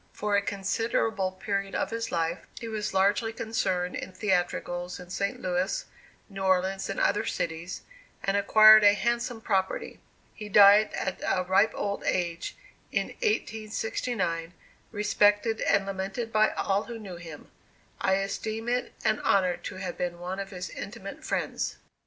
[0.13, 5.39] For a considerable period of his life, he was largely concerned in theatricals in St.
[5.39, 5.85] Louis,
[6.27, 7.83] New Orleans and other cities,
[8.23, 9.99] and acquired a handsome property.
[10.33, 12.57] He died at a ripe old age,
[12.91, 14.55] in 1869,
[14.91, 17.51] respected and lamented by all who knew him.
[17.99, 21.75] I esteem it an honor to have been one of his intimate friends.